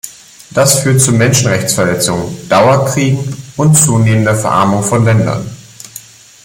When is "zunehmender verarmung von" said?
3.77-5.05